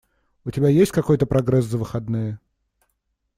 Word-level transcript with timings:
У 0.45 0.49
тебя 0.49 0.67
есть 0.67 0.91
какой-то 0.91 1.27
прогресс 1.27 1.65
за 1.65 1.77
выходные? 1.77 2.39